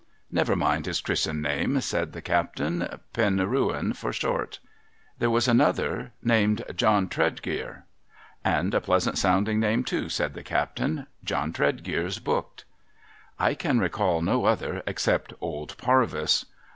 [0.13, 4.57] *' Never mind his Chris'iMi name,' said the captain.' Penrcwen, for short.''
[5.19, 7.83] There was another named John Tredgear.' ^^'
[8.43, 12.65] And a pleasant sounding name, too,' said the captain;' John Tredgcar's booked.''
[13.47, 16.45] I can recall no other except old Parvis.'